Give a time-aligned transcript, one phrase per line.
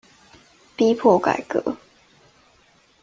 [0.77, 1.77] 逼迫改革